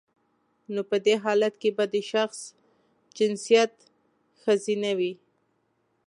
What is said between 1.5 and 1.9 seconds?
کې به